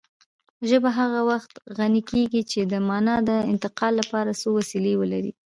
ژبه 0.69 0.89
هغه 0.99 1.19
وخت 1.31 1.51
غني 1.77 2.01
کېږي 2.11 2.41
چې 2.51 2.59
د 2.71 2.73
مانا 2.87 3.15
د 3.29 3.31
انتقال 3.51 3.93
لپاره 4.01 4.31
څو 4.41 4.49
وسیلې 4.59 4.93
ولري 4.97 5.31